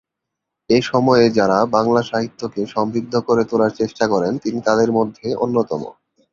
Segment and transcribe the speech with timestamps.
[0.69, 5.81] এ সময়ে যাঁরা বাংলা সাহিত্যকে সমৃদ্ধ করে তোলার চেষ্টা করেন, তিনি তাঁদের মধ্যে অন্যতম।